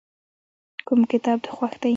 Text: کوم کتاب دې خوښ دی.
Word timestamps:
کوم 0.87 0.99
کتاب 1.11 1.37
دې 1.43 1.49
خوښ 1.55 1.73
دی. 1.81 1.89